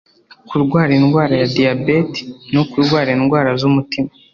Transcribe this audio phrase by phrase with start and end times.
[0.47, 2.21] kurwara indwara ya diyabeti
[2.53, 4.09] no kurwara indwara z’umutima